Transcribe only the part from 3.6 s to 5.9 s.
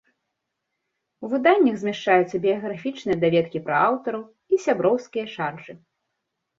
пра аўтараў і сяброўскія шаржы.